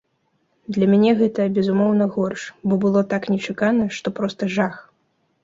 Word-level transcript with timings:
Для 0.77 0.87
мяне 0.93 1.11
гэта, 1.19 1.45
безумоўна, 1.57 2.07
горш, 2.15 2.47
бо 2.73 2.79
было 2.87 3.05
так 3.13 3.29
нечакана, 3.35 3.85
што 4.01 4.17
проста 4.19 4.43
жах. 4.57 4.75